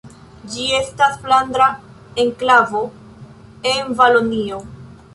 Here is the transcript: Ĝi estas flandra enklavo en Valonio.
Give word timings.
Ĝi 0.53 0.63
estas 0.77 1.19
flandra 1.25 1.69
enklavo 2.25 2.83
en 3.75 3.97
Valonio. 4.03 4.65